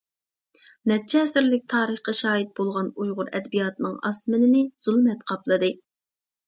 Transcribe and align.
نەچچە 0.91 1.19
ئەسىرلىك 1.25 1.67
تارىخقا 1.75 2.15
شاھىت 2.21 2.49
بولغان 2.61 2.91
ئۇيغۇر 2.97 3.31
ئەدەبىياتىنىڭ 3.35 3.97
ئاسمىنىنى 4.11 4.69
زۇلمەت 4.89 5.27
قاپلىدى. 5.33 5.75